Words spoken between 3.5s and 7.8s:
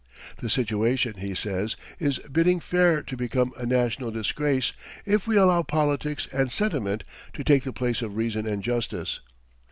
a national disgrace if we allow politics and sentiment to take the